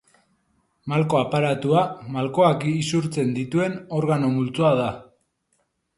[0.93, 1.83] Malko aparatua
[2.15, 4.93] malkoak isurtzen dituen organo multzoa da.